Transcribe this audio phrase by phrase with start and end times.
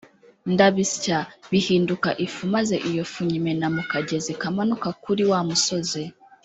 [0.53, 1.17] ndabisya,
[1.51, 6.03] bihinduka ifu, maze iyo fu nyimena mu kagezi kamanuka kuri wa musozi.